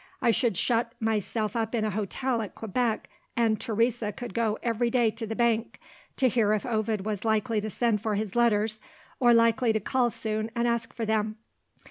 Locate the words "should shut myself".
0.31-1.55